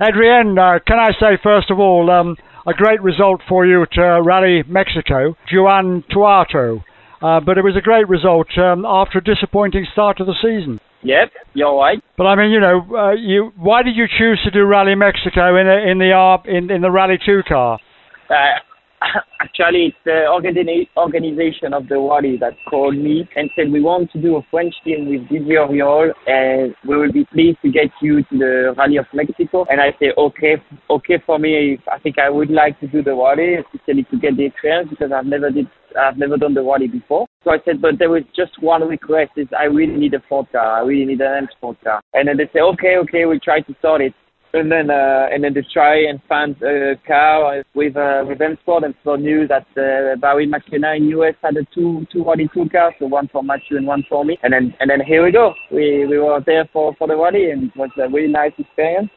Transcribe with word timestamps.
Adrien, 0.00 0.58
uh, 0.58 0.78
can 0.86 0.98
I 0.98 1.10
say 1.18 1.38
first 1.42 1.70
of 1.70 1.78
all, 1.78 2.10
um, 2.10 2.36
a 2.66 2.74
great 2.74 3.00
result 3.02 3.40
for 3.48 3.64
you 3.64 3.82
at 3.82 3.96
uh, 3.96 4.22
Rally 4.22 4.62
Mexico, 4.66 5.36
Juan 5.52 6.04
Tuato. 6.10 6.82
Uh, 7.22 7.40
but 7.40 7.56
it 7.56 7.64
was 7.64 7.76
a 7.76 7.80
great 7.80 8.06
result 8.08 8.46
um, 8.58 8.84
after 8.84 9.18
a 9.18 9.24
disappointing 9.24 9.86
start 9.92 10.18
to 10.18 10.24
the 10.24 10.34
season. 10.42 10.78
Yep, 11.02 11.32
you're 11.54 11.74
right. 11.74 12.02
But 12.18 12.24
I 12.24 12.34
mean, 12.34 12.50
you 12.50 12.60
know, 12.60 12.84
uh, 12.94 13.12
you 13.12 13.52
why 13.56 13.82
did 13.82 13.96
you 13.96 14.06
choose 14.06 14.40
to 14.44 14.50
do 14.50 14.66
Rally 14.66 14.94
Mexico 14.94 15.56
in 15.56 15.66
a, 15.66 15.90
in 15.90 15.98
the 15.98 16.12
uh, 16.12 16.42
in 16.44 16.70
in 16.70 16.82
the 16.82 16.90
Rally 16.90 17.18
Two 17.24 17.42
car? 17.46 17.78
Uh, 18.28 18.34
actually, 19.46 19.86
it's 19.86 19.96
the 20.04 20.26
organi- 20.28 20.88
organization 20.96 21.72
of 21.72 21.88
the 21.88 22.00
Wally 22.00 22.36
that 22.38 22.54
called 22.68 22.96
me 22.96 23.28
and 23.36 23.50
said 23.54 23.70
we 23.70 23.80
want 23.80 24.10
to 24.12 24.20
do 24.20 24.36
a 24.36 24.42
French 24.50 24.74
team 24.84 25.08
with 25.08 25.28
Didier 25.28 25.62
Auriol 25.62 26.12
and 26.26 26.74
we 26.86 26.96
will 26.96 27.12
be 27.12 27.24
pleased 27.32 27.58
to 27.62 27.70
get 27.70 27.90
you 28.02 28.22
to 28.24 28.38
the 28.38 28.74
Rally 28.76 28.96
of 28.96 29.06
Mexico. 29.14 29.64
And 29.70 29.80
I 29.80 29.90
said, 29.98 30.10
okay, 30.18 30.56
okay 30.90 31.22
for 31.24 31.38
me. 31.38 31.78
I 31.90 31.98
think 31.98 32.18
I 32.18 32.30
would 32.30 32.50
like 32.50 32.78
to 32.80 32.86
do 32.88 33.02
the 33.02 33.14
Wally, 33.14 33.54
especially 33.54 34.04
to 34.10 34.18
get 34.18 34.36
the 34.36 34.46
experience 34.46 34.90
because 34.90 35.12
I've 35.12 35.26
never 35.26 35.50
did 35.50 35.66
I've 35.98 36.18
never 36.18 36.36
done 36.36 36.52
the 36.52 36.62
Wally 36.62 36.88
before. 36.88 37.26
So 37.42 37.52
I 37.52 37.58
said, 37.64 37.80
but 37.80 37.98
there 37.98 38.10
was 38.10 38.22
just 38.34 38.60
one 38.60 38.86
request: 38.86 39.30
is 39.36 39.46
I 39.58 39.64
really 39.64 39.96
need 39.96 40.12
a 40.12 40.22
Ford 40.28 40.46
car. 40.52 40.78
I 40.78 40.80
really 40.80 41.06
need 41.06 41.20
an 41.20 41.44
M 41.44 41.48
Sport 41.56 41.78
car. 41.82 42.02
And 42.12 42.28
then 42.28 42.36
they 42.36 42.50
say, 42.52 42.60
okay, 42.60 42.96
okay, 42.98 43.24
we'll 43.24 43.40
try 43.40 43.60
to 43.60 43.74
sort 43.80 44.02
it 44.02 44.12
and 44.52 44.70
then 44.70 44.90
uh, 44.90 45.26
and 45.30 45.44
then 45.44 45.54
they 45.54 45.64
try 45.72 46.08
and 46.08 46.20
find 46.28 46.56
a 46.62 46.94
car 47.06 47.62
with 47.74 47.96
uh, 47.96 48.24
with 48.26 48.40
and 48.40 48.58
so 49.04 49.16
knew 49.16 49.46
that 49.48 49.66
uh, 49.76 50.16
Barry 50.16 50.46
McKenna 50.46 50.94
in 50.94 51.08
US 51.08 51.34
had 51.42 51.56
a 51.56 51.64
two 51.74 52.06
two 52.12 52.24
Rally 52.24 52.48
two 52.54 52.68
cars, 52.70 52.94
so 52.98 53.06
one 53.06 53.28
for 53.28 53.42
Matthew 53.42 53.76
and 53.76 53.86
one 53.86 54.04
for 54.08 54.24
me. 54.24 54.38
And 54.42 54.52
then 54.52 54.74
and 54.80 54.90
then 54.90 55.00
here 55.06 55.24
we 55.24 55.32
go. 55.32 55.54
We 55.70 56.06
we 56.06 56.18
were 56.18 56.40
there 56.44 56.68
for 56.72 56.94
for 56.98 57.08
the 57.08 57.16
Rally 57.16 57.50
and 57.50 57.64
it 57.64 57.76
was 57.76 57.90
a 57.98 58.08
really 58.08 58.32
nice 58.32 58.52
experience. 58.58 59.10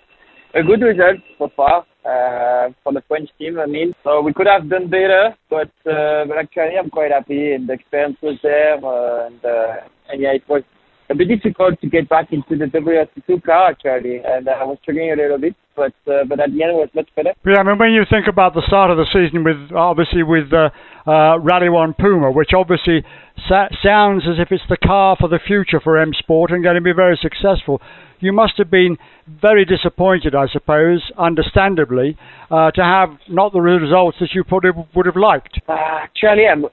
A 0.55 0.63
good 0.63 0.81
result 0.81 1.17
so 1.37 1.49
far 1.55 1.85
uh, 2.05 2.73
for 2.83 2.91
the 2.91 3.03
French 3.07 3.29
team. 3.37 3.59
I 3.59 3.67
mean, 3.67 3.93
so 4.03 4.21
we 4.21 4.33
could 4.33 4.47
have 4.47 4.69
done 4.69 4.89
better, 4.89 5.35
but 5.49 5.71
uh, 5.85 6.25
but 6.25 6.37
actually 6.37 6.77
I'm 6.77 6.89
quite 6.89 7.11
happy 7.11 7.53
and 7.53 7.69
the 7.69 7.73
experience 7.73 8.17
was 8.21 8.37
there 8.41 8.75
uh, 8.83 9.27
and 9.27 9.45
uh, 9.45 9.75
and 10.09 10.21
yeah, 10.21 10.33
it 10.33 10.43
was 10.49 10.63
a 11.09 11.15
bit 11.15 11.27
difficult 11.27 11.79
to 11.81 11.87
get 11.89 12.07
back 12.07 12.31
into 12.31 12.55
the 12.55 12.65
WRC2 12.65 13.43
car 13.43 13.71
actually, 13.71 14.17
and 14.23 14.47
I 14.47 14.63
was 14.63 14.77
struggling 14.81 15.11
a 15.11 15.15
little 15.15 15.39
bit, 15.39 15.55
but 15.79 16.11
uh, 16.11 16.25
but 16.27 16.39
at 16.39 16.51
the 16.51 16.61
end 16.61 16.71
it 16.75 16.79
was 16.83 16.89
much 16.93 17.09
better. 17.15 17.31
Yeah, 17.45 17.59
I 17.59 17.63
mean 17.63 17.77
when 17.79 17.91
you 17.91 18.03
think 18.09 18.27
about 18.27 18.53
the 18.53 18.63
start 18.67 18.91
of 18.91 18.97
the 18.97 19.07
season 19.15 19.43
with 19.47 19.71
obviously 19.75 20.23
with 20.23 20.51
uh, 20.51 20.69
uh, 21.07 21.39
Rally 21.39 21.69
One 21.69 21.95
Puma, 21.97 22.31
which 22.31 22.51
obviously 22.53 23.03
sa- 23.47 23.69
sounds 23.81 24.23
as 24.27 24.37
if 24.39 24.51
it's 24.51 24.67
the 24.69 24.77
car 24.77 25.15
for 25.19 25.29
the 25.29 25.39
future 25.39 25.79
for 25.79 25.97
M 25.97 26.11
Sport 26.13 26.51
and 26.51 26.63
going 26.63 26.75
to 26.75 26.81
be 26.81 26.93
very 26.93 27.17
successful. 27.21 27.81
You 28.19 28.33
must 28.33 28.57
have 28.57 28.69
been 28.69 28.97
very 29.41 29.63
disappointed, 29.63 30.35
I 30.35 30.47
suppose, 30.51 31.01
understandably, 31.17 32.17
uh, 32.51 32.69
to 32.71 32.83
have 32.83 33.11
not 33.29 33.53
the 33.53 33.61
results 33.61 34.17
that 34.19 34.31
you 34.33 34.43
probably 34.43 34.71
would 34.93 35.05
have 35.05 35.15
liked. 35.15 35.61
Uh, 35.69 35.77
actually, 36.03 36.45
I'm 36.51 36.65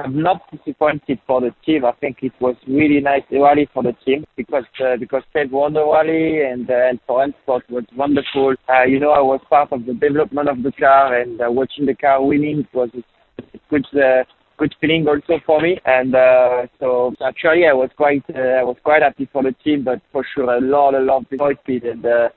I'm 0.00 0.22
not 0.22 0.42
disappointed 0.50 1.18
for 1.26 1.40
the 1.40 1.52
team. 1.64 1.84
I 1.84 1.92
think 2.00 2.18
it 2.22 2.32
was 2.40 2.56
really 2.66 3.00
nice 3.00 3.22
rally 3.30 3.68
for 3.74 3.82
the 3.82 3.94
team 4.04 4.24
because 4.36 4.64
uh, 4.84 4.96
because 4.96 5.22
Ted 5.32 5.50
won 5.50 5.72
the 5.72 5.84
rally 5.84 6.42
and 6.42 6.70
uh, 6.70 6.88
and 6.88 7.00
for 7.06 7.22
M 7.22 7.34
Sport 7.42 7.64
was 7.68 7.84
wonderful. 7.96 8.37
Uh, 8.46 8.84
you 8.84 8.98
know, 8.98 9.10
I 9.10 9.20
was 9.20 9.40
part 9.48 9.72
of 9.72 9.86
the 9.86 9.94
development 9.94 10.48
of 10.48 10.62
the 10.62 10.72
car 10.72 11.18
and 11.20 11.40
uh, 11.40 11.50
watching 11.50 11.86
the 11.86 11.94
car 11.94 12.24
winning 12.24 12.66
was 12.72 12.90
a 12.94 13.58
good 13.70 13.86
uh, 13.94 14.24
good 14.58 14.74
feeling 14.80 15.06
also 15.08 15.40
for 15.46 15.60
me. 15.60 15.80
And 15.84 16.14
uh, 16.14 16.66
so 16.80 17.14
actually, 17.24 17.66
I 17.66 17.74
was 17.74 17.90
quite 17.96 18.24
uh, 18.34 18.60
I 18.60 18.64
was 18.64 18.76
quite 18.82 19.02
happy 19.02 19.28
for 19.32 19.42
the 19.42 19.52
team, 19.64 19.84
but 19.84 20.00
for 20.12 20.24
sure 20.34 20.50
a 20.50 20.60
lot 20.60 20.94
a 20.94 21.00
lot 21.00 21.28
disappointed 21.30 21.84
and 21.84 22.04
uh, 22.04 22.28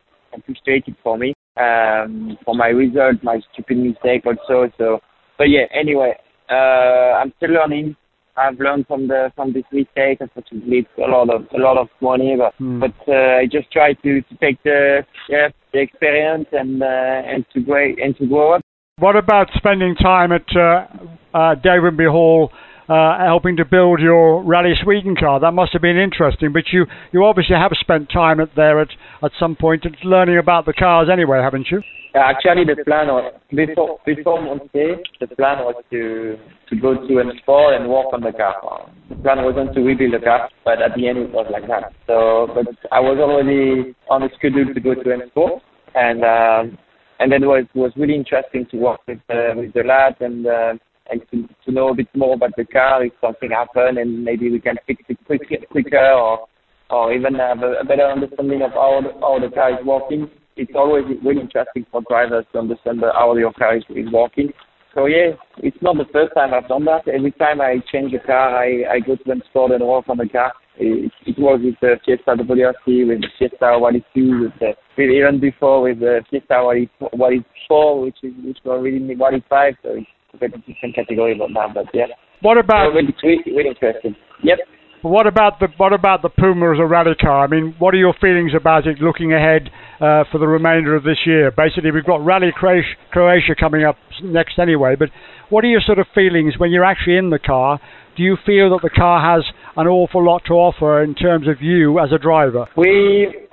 frustrated 0.45 0.95
for 1.03 1.17
me 1.17 1.33
um, 1.57 2.37
for 2.45 2.55
my 2.55 2.67
result, 2.67 3.23
my 3.23 3.39
stupid 3.53 3.77
mistake 3.77 4.25
also. 4.25 4.71
So, 4.77 4.99
but 5.37 5.49
yeah, 5.49 5.65
anyway, 5.73 6.13
uh, 6.49 7.19
I'm 7.19 7.33
still 7.37 7.51
learning. 7.51 7.95
I've 8.37 8.59
learned 8.59 8.87
from 8.87 9.07
the 9.07 9.31
from 9.35 9.53
this 9.53 9.63
mistake. 9.71 10.17
Unfortunately, 10.19 10.79
it's 10.79 10.89
a 10.97 11.09
lot 11.09 11.29
of 11.29 11.45
a 11.53 11.57
lot 11.57 11.77
of 11.77 11.87
money, 12.01 12.35
but 12.37 12.53
mm. 12.59 12.79
but 12.79 12.93
uh, 13.07 13.39
I 13.39 13.45
just 13.51 13.71
try 13.71 13.93
to, 13.93 14.21
to 14.21 14.35
take 14.41 14.61
the 14.63 15.03
yeah 15.29 15.49
the 15.73 15.79
experience 15.79 16.47
and 16.51 16.81
uh, 16.81 16.85
and 16.85 17.45
to 17.53 17.61
grow 17.61 17.83
and 17.83 18.15
to 18.17 18.27
grow 18.27 18.55
up. 18.55 18.61
What 18.99 19.15
about 19.15 19.49
spending 19.55 19.95
time 19.95 20.31
at 20.31 20.45
uh, 20.55 20.85
uh, 21.33 21.55
Dovenby 21.55 22.09
Hall? 22.09 22.51
Uh, 22.91 23.17
helping 23.23 23.55
to 23.55 23.63
build 23.63 24.01
your 24.01 24.43
Rally 24.43 24.73
Sweden 24.83 25.15
car. 25.15 25.39
That 25.39 25.53
must 25.53 25.71
have 25.71 25.81
been 25.81 25.95
interesting. 25.95 26.51
But 26.51 26.63
you, 26.73 26.85
you 27.13 27.23
obviously 27.23 27.55
have 27.55 27.71
spent 27.79 28.11
time 28.11 28.41
at 28.41 28.49
there 28.57 28.81
at, 28.81 28.89
at 29.23 29.31
some 29.39 29.55
point 29.55 29.85
learning 30.03 30.37
about 30.37 30.65
the 30.65 30.73
cars 30.73 31.07
anyway, 31.09 31.39
haven't 31.41 31.67
you? 31.71 31.81
Actually, 32.13 32.65
the 32.65 32.83
plan 32.83 33.07
was 33.07 33.33
before 33.49 33.97
before 34.05 34.41
Monte, 34.41 35.07
the 35.21 35.27
plan 35.37 35.59
was 35.59 35.81
to 35.91 36.35
to 36.67 36.75
go 36.75 36.95
to 36.95 37.13
M4 37.47 37.79
and 37.79 37.89
work 37.89 38.07
on 38.11 38.19
the 38.19 38.33
car. 38.33 38.91
The 39.07 39.15
plan 39.15 39.45
wasn't 39.45 39.73
to 39.75 39.79
rebuild 39.79 40.15
the 40.15 40.19
car, 40.19 40.49
but 40.65 40.81
at 40.81 40.91
the 40.97 41.07
end 41.07 41.19
it 41.19 41.31
was 41.31 41.47
like 41.49 41.69
that. 41.69 41.93
So, 42.07 42.49
but 42.53 42.67
I 42.91 42.99
was 42.99 43.17
already 43.23 43.95
on 44.09 44.19
the 44.19 44.29
schedule 44.35 44.67
to 44.73 44.79
go 44.81 44.95
to 44.95 45.01
M4, 45.01 45.61
and 45.95 46.25
um, 46.25 46.77
and 47.21 47.31
then 47.31 47.43
it 47.43 47.47
was 47.47 47.63
was 47.73 47.93
really 47.95 48.15
interesting 48.15 48.67
to 48.71 48.75
work 48.75 48.99
with 49.07 49.19
uh, 49.29 49.55
with 49.55 49.71
the 49.71 49.83
lads 49.87 50.17
and. 50.19 50.45
Uh, 50.45 50.73
and 51.11 51.21
to, 51.31 51.47
to 51.65 51.71
know 51.71 51.89
a 51.89 51.95
bit 51.95 52.07
more 52.15 52.35
about 52.35 52.55
the 52.57 52.65
car 52.65 53.03
if 53.05 53.13
something 53.21 53.51
happened 53.51 53.97
and 53.97 54.23
maybe 54.23 54.49
we 54.49 54.59
can 54.59 54.75
fix 54.87 55.03
it 55.09 55.17
quick, 55.25 55.41
quicker 55.69 56.11
or 56.11 56.47
or 56.89 57.13
even 57.13 57.35
have 57.35 57.59
a, 57.59 57.73
a 57.81 57.85
better 57.85 58.05
understanding 58.05 58.61
of 58.61 58.71
how 58.71 59.01
how 59.21 59.39
the 59.39 59.53
car 59.53 59.71
is 59.71 59.85
working 59.85 60.29
it's 60.55 60.71
always 60.75 61.05
really 61.23 61.41
interesting 61.41 61.85
for 61.91 62.01
drivers 62.07 62.45
to 62.53 62.59
understand 62.59 63.01
how 63.01 63.35
your 63.35 63.53
car 63.53 63.77
is, 63.77 63.83
is 63.89 64.11
working. 64.11 64.51
So 64.93 65.05
yeah, 65.05 65.31
it's 65.57 65.77
not 65.81 65.95
the 65.97 66.05
first 66.11 66.33
time 66.35 66.53
I've 66.53 66.67
done 66.67 66.85
that. 66.85 67.07
Every 67.07 67.31
time 67.31 67.61
I 67.61 67.77
change 67.91 68.13
a 68.13 68.19
car, 68.19 68.55
I, 68.57 68.95
I 68.95 68.99
go 68.99 69.15
to 69.15 69.23
the 69.25 69.31
and 69.31 69.87
work 69.87 70.09
on 70.09 70.17
the 70.17 70.27
car. 70.27 70.51
It, 70.77 71.11
it 71.25 71.39
was 71.39 71.61
with 71.63 71.75
the 71.81 71.95
Fiesta 72.05 72.35
WRC, 72.35 73.07
with 73.07 73.21
the 73.21 73.27
Fiesta 73.39 73.77
Wally 73.79 74.03
2, 74.13 74.41
with 74.41 74.51
the, 74.59 75.01
even 75.01 75.39
before 75.39 75.81
with 75.83 75.99
the 75.99 76.21
Fiesta 76.29 76.61
Wally, 76.61 76.89
Wally 77.13 77.45
4, 77.67 78.01
which 78.01 78.17
is 78.23 78.33
which 78.43 78.57
were 78.65 78.81
really 78.81 79.15
Wally 79.15 79.43
5. 79.49 79.73
So 79.83 79.89
it's 79.91 80.07
a 80.33 80.37
bit 80.37 80.51
different 80.65 80.95
category 80.95 81.35
but 81.37 81.51
now, 81.51 81.71
but 81.73 81.85
yeah. 81.93 82.07
What 82.41 82.57
about? 82.57 82.91
So 82.91 82.95
really, 82.95 83.13
really, 83.23 83.57
really 83.57 83.69
interesting. 83.69 84.15
Yep. 84.43 84.59
What 85.03 85.25
about 85.25 85.59
the 85.59 85.67
what 85.77 85.93
about 85.93 86.21
the 86.21 86.29
Puma 86.29 86.73
as 86.73 86.79
a 86.79 86.85
rally 86.85 87.15
car? 87.19 87.43
I 87.43 87.47
mean, 87.47 87.73
what 87.79 87.95
are 87.95 87.97
your 87.97 88.13
feelings 88.21 88.51
about 88.55 88.85
it 88.85 88.99
looking 88.99 89.33
ahead 89.33 89.69
uh, 89.99 90.25
for 90.31 90.37
the 90.37 90.47
remainder 90.47 90.95
of 90.95 91.03
this 91.03 91.17
year? 91.25 91.49
Basically, 91.49 91.89
we've 91.89 92.05
got 92.05 92.23
Rally 92.23 92.51
Croatia 92.55 93.55
coming 93.59 93.83
up 93.83 93.97
next 94.21 94.59
anyway. 94.59 94.95
But 94.97 95.09
what 95.49 95.63
are 95.63 95.69
your 95.69 95.81
sort 95.81 95.97
of 95.97 96.05
feelings 96.13 96.53
when 96.59 96.69
you're 96.69 96.85
actually 96.85 97.17
in 97.17 97.31
the 97.31 97.39
car? 97.39 97.79
Do 98.15 98.21
you 98.21 98.37
feel 98.45 98.69
that 98.71 98.81
the 98.83 98.91
car 98.91 99.35
has 99.35 99.43
an 99.75 99.87
awful 99.87 100.23
lot 100.23 100.43
to 100.47 100.53
offer 100.53 101.01
in 101.01 101.15
terms 101.15 101.47
of 101.47 101.61
you 101.61 101.97
as 101.99 102.11
a 102.11 102.19
driver? 102.19 102.67
We 102.77 103.47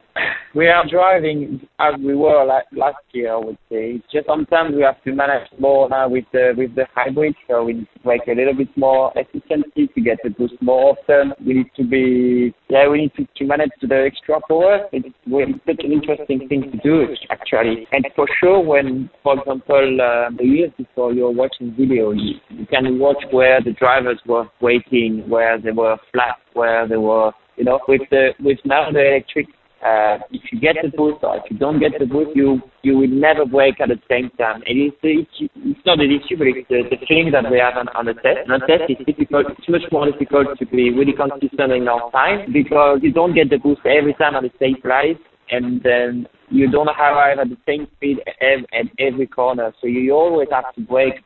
we 0.54 0.66
are 0.68 0.84
driving 0.88 1.60
as 1.78 1.94
we 1.98 2.14
were 2.14 2.44
like 2.44 2.64
last 2.72 2.96
year, 3.12 3.34
I 3.34 3.38
would 3.38 3.58
say. 3.70 4.02
just 4.12 4.26
sometimes 4.26 4.74
we 4.74 4.82
have 4.82 5.02
to 5.04 5.12
manage 5.12 5.48
more 5.58 5.88
now 5.88 6.08
with 6.08 6.24
the 6.32 6.54
with 6.56 6.74
the 6.74 6.86
hybrid, 6.94 7.34
so 7.48 7.64
we 7.64 7.74
need 7.74 7.88
to 7.94 8.08
make 8.08 8.26
a 8.26 8.32
little 8.32 8.54
bit 8.54 8.68
more 8.76 9.12
efficiency 9.16 9.88
to 9.94 10.00
get 10.00 10.18
the 10.24 10.30
boost 10.30 10.54
more 10.60 10.96
often. 10.96 11.32
We 11.44 11.54
need 11.54 11.70
to 11.76 11.84
be 11.84 12.54
yeah, 12.68 12.88
we 12.88 13.02
need 13.02 13.14
to, 13.16 13.26
to 13.36 13.44
manage 13.44 13.70
the 13.80 14.04
extra 14.06 14.40
power. 14.48 14.88
It's, 14.92 15.08
it's 15.26 15.66
such 15.66 15.84
an 15.84 15.92
interesting 15.92 16.48
thing 16.48 16.70
to 16.72 16.78
do 16.78 17.06
actually. 17.30 17.86
And 17.92 18.06
for 18.16 18.26
sure, 18.40 18.60
when 18.60 19.10
for 19.22 19.38
example 19.38 19.98
uh, 20.00 20.30
the 20.36 20.44
years 20.44 20.72
before 20.76 21.12
you're 21.12 21.30
watching 21.30 21.74
video, 21.78 22.12
you, 22.12 22.34
you 22.50 22.66
can 22.66 22.98
watch 22.98 23.22
where 23.30 23.60
the 23.62 23.72
drivers 23.72 24.18
were 24.26 24.46
waiting, 24.60 25.28
where 25.28 25.60
they 25.60 25.72
were 25.72 25.96
flat, 26.12 26.36
where 26.54 26.88
they 26.88 26.96
were 26.96 27.32
you 27.58 27.64
know, 27.64 27.80
with 27.88 28.02
the 28.10 28.30
with 28.40 28.58
now 28.64 28.90
the 28.90 29.00
electric 29.00 29.46
uh, 29.84 30.19
if 30.33 30.43
you 30.50 30.59
get 30.59 30.75
the 30.83 30.91
boost 30.91 31.22
or 31.22 31.37
if 31.37 31.44
you 31.50 31.56
don't 31.56 31.78
get 31.78 31.93
the 31.99 32.06
boost, 32.06 32.34
you 32.34 32.61
you 32.83 32.99
will 32.99 33.09
never 33.09 33.47
brake 33.47 33.80
at 33.80 33.89
the 33.89 34.01
same 34.10 34.28
time. 34.34 34.63
And 34.66 34.75
it's 34.75 34.97
it's, 35.03 35.30
it's 35.54 35.86
not 35.86 36.01
an 36.01 36.10
issue, 36.10 36.36
but 36.36 36.48
it's 36.51 36.66
the, 36.69 36.83
the 36.91 36.98
feeling 37.07 37.30
that 37.30 37.47
we 37.48 37.59
have 37.59 37.77
on, 37.77 37.86
on 37.95 38.07
the 38.07 38.15
test. 38.15 38.51
On 38.51 38.59
the 38.59 38.66
test, 38.66 38.91
it's 38.91 39.04
difficult. 39.07 39.47
It's 39.54 39.69
much 39.69 39.86
more 39.92 40.10
difficult 40.10 40.59
to 40.59 40.66
be 40.66 40.91
really 40.91 41.15
consistent 41.15 41.71
in 41.71 41.86
our 41.86 42.10
time 42.10 42.53
because 42.53 42.98
you 43.03 43.13
don't 43.13 43.34
get 43.34 43.51
the 43.51 43.59
boost 43.59 43.83
every 43.86 44.15
time 44.15 44.34
at 44.34 44.42
the 44.42 44.51
same 44.59 44.83
place, 44.83 45.19
and 45.51 45.81
then 45.83 46.27
you 46.51 46.69
don't 46.69 46.91
arrive 46.91 47.39
at 47.39 47.48
the 47.48 47.59
same 47.63 47.86
speed 47.95 48.19
at, 48.27 48.66
at 48.74 48.91
every 48.98 49.28
corner. 49.28 49.72
So 49.81 49.86
you 49.86 50.10
always 50.10 50.48
have 50.51 50.74
to 50.74 50.81
brake 50.83 51.22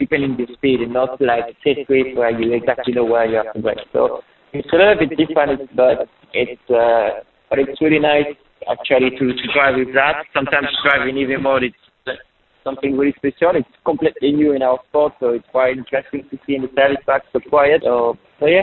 depending 0.00 0.34
the 0.34 0.50
speed, 0.54 0.80
and 0.80 0.92
not 0.92 1.20
like 1.22 1.54
circuit 1.62 2.18
where 2.18 2.34
you 2.34 2.50
exactly 2.50 2.94
know 2.94 3.04
where 3.04 3.30
you 3.30 3.36
have 3.36 3.54
to 3.54 3.62
brake. 3.62 3.86
So 3.92 4.26
it's 4.52 4.66
a 4.72 4.76
little 4.76 4.98
bit 4.98 5.14
different, 5.14 5.70
but 5.76 6.10
it's. 6.34 6.66
Uh, 6.66 7.22
but 7.50 7.58
it's 7.58 7.80
really 7.82 7.98
nice 7.98 8.32
actually 8.70 9.10
to, 9.18 9.34
to 9.34 9.46
drive 9.52 9.74
with 9.76 9.92
that. 9.94 10.24
Sometimes 10.32 10.68
driving 10.86 11.18
even 11.18 11.42
more, 11.42 11.62
it's 11.62 11.76
something 12.64 12.96
really 12.96 13.12
special. 13.16 13.52
It's 13.54 13.68
completely 13.84 14.32
new 14.32 14.52
in 14.52 14.62
our 14.62 14.78
sport, 14.88 15.14
so 15.20 15.30
it's 15.30 15.48
quite 15.50 15.76
interesting 15.76 16.24
to 16.30 16.38
see 16.46 16.54
in 16.54 16.62
the 16.62 16.70
service 16.76 17.02
back 17.06 17.22
so 17.32 17.40
quiet. 17.40 17.82
So, 17.84 18.16
so 18.38 18.46
yeah. 18.46 18.62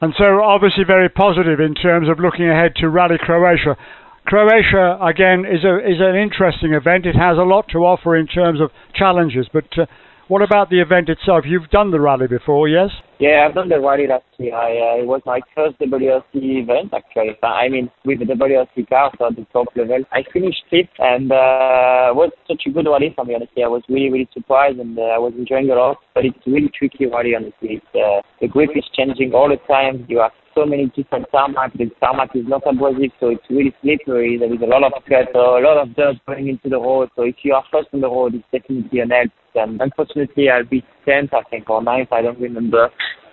And 0.00 0.14
so 0.16 0.42
obviously 0.42 0.84
very 0.86 1.08
positive 1.08 1.60
in 1.60 1.74
terms 1.74 2.08
of 2.08 2.18
looking 2.18 2.48
ahead 2.48 2.74
to 2.76 2.88
Rally 2.88 3.16
Croatia. 3.20 3.76
Croatia 4.24 4.98
again 5.02 5.44
is 5.44 5.64
a 5.64 5.78
is 5.82 5.98
an 5.98 6.16
interesting 6.16 6.72
event. 6.72 7.06
It 7.06 7.16
has 7.16 7.36
a 7.36 7.42
lot 7.42 7.66
to 7.72 7.78
offer 7.78 8.16
in 8.16 8.26
terms 8.26 8.60
of 8.60 8.70
challenges. 8.94 9.48
But 9.52 9.66
uh, 9.76 9.86
what 10.28 10.42
about 10.42 10.70
the 10.70 10.80
event 10.80 11.08
itself? 11.08 11.44
You've 11.46 11.68
done 11.70 11.90
the 11.90 12.00
rally 12.00 12.28
before, 12.28 12.68
yes? 12.68 12.90
Yeah, 13.18 13.46
I've 13.46 13.54
done 13.54 13.68
the 13.68 13.80
rally 13.80 14.06
last 14.06 14.24
year. 14.42 14.54
I, 14.54 14.98
uh, 14.98 15.02
it 15.02 15.06
was 15.06 15.22
my 15.24 15.40
first 15.54 15.78
WRC 15.78 16.62
event 16.62 16.92
actually. 16.94 17.36
I 17.42 17.68
mean, 17.68 17.90
with 18.04 18.20
the 18.20 18.26
WRC 18.26 18.88
car, 18.88 19.10
so 19.18 19.28
at 19.28 19.36
the 19.36 19.46
top 19.52 19.68
level. 19.76 20.04
I 20.12 20.22
finished 20.32 20.62
fifth, 20.70 20.94
and 20.98 21.30
uh, 21.30 22.12
was 22.14 22.30
such 22.48 22.62
a 22.66 22.70
good 22.70 22.86
rally 22.86 23.12
for 23.14 23.24
me. 23.24 23.34
Honestly, 23.34 23.64
I 23.64 23.68
was 23.68 23.82
really 23.88 24.10
really 24.10 24.28
surprised, 24.32 24.78
and 24.78 24.98
uh, 24.98 25.02
I 25.02 25.18
was 25.18 25.32
enjoying 25.36 25.70
a 25.70 25.74
lot. 25.74 25.98
But 26.14 26.24
it's 26.24 26.46
really 26.46 26.70
tricky 26.76 27.06
rally. 27.06 27.34
Honestly, 27.34 27.80
it's, 27.80 27.94
uh, 27.94 28.20
the 28.40 28.48
grip 28.48 28.70
is 28.74 28.84
changing 28.96 29.32
all 29.32 29.48
the 29.48 29.60
time. 29.68 30.06
You 30.08 30.20
have 30.20 30.32
so 30.54 30.66
many 30.66 30.86
different 30.94 31.26
tarmac. 31.30 31.72
The 31.74 31.90
tarmac 32.00 32.30
is 32.34 32.44
not 32.46 32.62
abrasive, 32.66 33.12
so 33.20 33.28
it's 33.28 33.44
really 33.48 33.74
slippery. 33.82 34.38
There 34.38 34.52
is 34.52 34.60
a 34.60 34.66
lot 34.66 34.84
of 34.84 34.92
cut, 35.08 35.34
a 35.34 35.60
lot 35.60 35.78
of 35.78 35.94
dirt 35.96 36.16
going 36.26 36.48
into 36.48 36.68
the 36.68 36.78
road. 36.78 37.10
So 37.16 37.22
if 37.22 37.36
you 37.42 37.54
are 37.54 37.64
first 37.72 37.88
on 37.92 38.00
the 38.00 38.08
road, 38.08 38.34
it's 38.34 38.44
definitely 38.52 39.00
an 39.00 39.10
help. 39.10 39.30
And 39.54 39.80
unfortunately, 39.80 40.48
I'll 40.48 40.64
be 40.64 40.84
10th, 41.06 41.34
I 41.34 41.42
think, 41.50 41.68
or 41.68 41.82
9th, 41.82 42.08
I 42.12 42.22
don't 42.22 42.40
remember. 42.40 42.88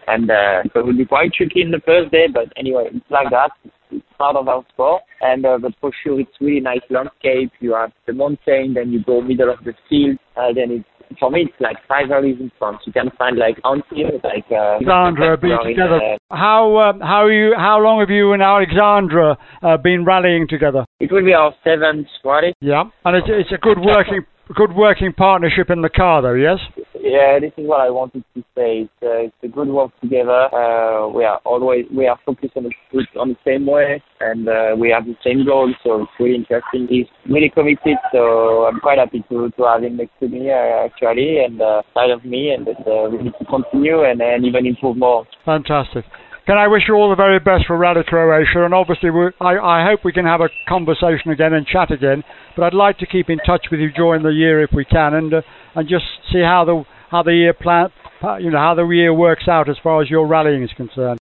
And 0.10 0.30
uh, 0.32 0.64
so 0.74 0.80
it 0.80 0.86
will 0.88 0.98
be 0.98 1.06
quite 1.06 1.34
tricky 1.34 1.62
in 1.62 1.70
the 1.70 1.82
first 1.86 2.12
day, 2.12 2.26
but 2.34 2.52
anyway, 2.58 2.90
it's 2.92 3.12
like 3.12 3.30
that. 3.30 3.52
It's 3.92 4.06
part 4.18 4.36
of 4.36 4.48
our 4.48 4.64
sport. 4.74 5.04
And 5.22 5.46
uh, 5.46 5.60
but 5.62 5.74
for 5.80 5.92
sure, 6.04 6.20
it's 6.20 6.32
really 6.42 6.62
nice 6.62 6.86
landscape. 6.90 7.52
You 7.60 7.76
have 7.76 7.92
the 8.08 8.14
mountain, 8.14 8.74
then 8.74 8.90
you 8.90 9.04
go 9.04 9.22
middle 9.22 9.52
of 9.52 9.64
the 9.64 9.74
field, 9.88 10.18
uh, 10.36 10.50
then 10.54 10.72
it's 10.72 10.90
for 11.20 11.32
me, 11.32 11.42
it's 11.50 11.60
like 11.60 11.78
five 11.88 12.12
areas 12.12 12.38
in 12.40 12.52
France. 12.60 12.80
You 12.86 12.94
can 12.94 13.10
find 13.18 13.38
like 13.38 13.58
Antilles, 13.66 14.22
like 14.24 14.46
uh, 14.52 14.78
Alexandre 14.78 15.38
together. 15.38 16.00
Uh, 16.30 16.36
how 16.36 16.76
uh, 16.76 17.06
how 17.06 17.28
you 17.28 17.54
how 17.58 17.80
long 17.82 18.00
have 18.00 18.10
you 18.10 18.34
and 18.34 18.44
Alexandre 18.44 19.36
uh, 19.64 19.78
been 19.78 20.06
rallying 20.06 20.48
together? 20.48 20.86
It 21.00 21.12
will 21.12 21.26
be 21.26 21.34
our 21.34 21.54
seventh 21.64 22.08
rally. 22.24 22.54
Yeah, 22.62 22.84
and 23.06 23.18
it's 23.18 23.28
it's 23.30 23.52
a 23.52 23.58
good 23.58 23.80
working 23.80 24.26
good 24.56 24.74
working 24.76 25.14
partnership 25.14 25.70
in 25.70 25.82
the 25.82 25.90
car, 25.90 26.22
though. 26.22 26.34
Yes. 26.34 26.58
Yeah, 27.02 27.40
this 27.40 27.54
is 27.58 27.66
what 27.66 27.80
I 27.80 27.90
wanted 27.90 28.24
to 28.36 28.42
say. 28.56 28.84
It's, 28.84 28.92
uh, 29.02 29.28
it's 29.28 29.36
a 29.44 29.48
good 29.48 29.70
work 29.70 29.92
together. 30.02 30.54
Uh, 30.54 31.08
we 31.08 31.24
are 31.24 31.38
always 31.46 31.86
we 31.96 32.08
are 32.08 32.20
focused 32.26 32.58
on 32.58 32.64
the 32.64 33.20
on 33.20 33.30
the 33.30 33.38
same 33.46 33.66
way, 33.66 34.04
and 34.20 34.50
uh, 34.50 34.76
we 34.78 34.90
have 34.90 35.06
the 35.06 35.16
same 35.24 35.46
goal. 35.46 35.74
So 35.84 36.04
it's 36.04 36.12
really 36.20 36.36
interesting. 36.36 36.88
He's 36.90 37.08
really 37.30 37.50
committed, 37.50 37.98
so 38.12 38.66
I'm 38.66 38.80
quite 38.82 38.98
happy 38.98 39.24
to 39.30 39.50
to 39.50 39.64
have 39.64 39.84
him 39.84 39.96
next 39.96 40.20
to 40.20 40.28
me 40.28 40.52
uh, 40.52 40.86
actually, 40.86 41.40
and 41.40 41.62
uh, 41.62 41.84
side 41.94 42.12
of 42.12 42.26
me, 42.26 42.52
and 42.52 42.68
uh, 42.68 43.08
we 43.10 43.24
need 43.24 43.34
to 43.40 43.46
continue 43.46 44.04
and, 44.04 44.22
and 44.22 44.46
even 44.46 44.66
improve 44.66 44.98
more. 44.98 45.26
Fantastic. 45.46 46.04
Can 46.46 46.58
I 46.58 46.68
wish 46.68 46.84
you 46.88 46.96
all 46.96 47.10
the 47.10 47.16
very 47.16 47.40
best 47.40 47.68
for 47.68 47.78
Rally 47.78 48.02
Croatia? 48.08 48.66
And 48.66 48.74
obviously, 48.74 49.10
I, 49.40 49.58
I 49.58 49.86
hope 49.86 50.04
we 50.04 50.12
can 50.12 50.26
have 50.26 50.42
a 50.42 50.50
conversation 50.68 51.32
again 51.32 51.54
and 51.54 51.66
chat 51.66 51.92
again. 51.92 52.24
But 52.56 52.64
I'd 52.64 52.74
like 52.74 52.98
to 53.00 53.06
keep 53.06 53.30
in 53.30 53.38
touch 53.46 53.68
with 53.70 53.80
you 53.80 53.92
during 53.92 54.24
the 54.24 54.30
year 54.30 54.64
if 54.64 54.72
we 54.74 54.84
can, 54.84 55.14
and 55.14 55.34
uh, 55.34 55.42
and 55.76 55.88
just 55.88 56.06
see 56.32 56.42
how 56.42 56.66
the 56.66 56.84
how 57.12 57.22
the 57.24 57.34
year 57.34 57.54
plan, 57.54 57.90
you 58.42 58.50
know, 58.50 58.58
how 58.58 58.74
the 58.76 58.88
year 58.88 59.14
works 59.14 59.48
out 59.48 59.70
as 59.70 59.78
far 59.84 60.02
as 60.02 60.10
your 60.10 60.28
rallying 60.28 60.64
is 60.64 60.72
concerned. 60.76 61.19